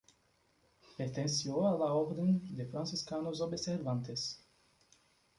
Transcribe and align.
Perteneció 0.99 1.67
a 1.67 1.75
la 1.81 1.89
orden 1.97 2.39
de 2.57 2.65
franciscanos 2.65 3.39
observantes. 3.47 4.25